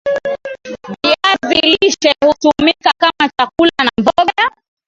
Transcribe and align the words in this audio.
viazi 1.03 1.61
lishe 1.61 2.15
hutumika 2.25 2.91
kama 2.99 3.31
chakula 3.39 3.71
na 3.83 3.91
mboga 3.97 4.51